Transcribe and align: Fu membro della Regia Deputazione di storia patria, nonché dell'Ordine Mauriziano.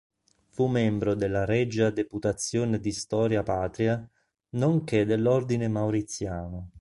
Fu 0.49 0.65
membro 0.65 1.13
della 1.13 1.45
Regia 1.45 1.91
Deputazione 1.91 2.79
di 2.79 2.91
storia 2.91 3.43
patria, 3.43 4.03
nonché 4.53 5.05
dell'Ordine 5.05 5.67
Mauriziano. 5.67 6.69